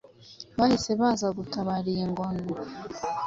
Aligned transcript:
bahise 0.59 0.91
baza 1.01 1.27
gutabara 1.37 1.87
iyi 1.93 2.05
ngona, 2.11 2.41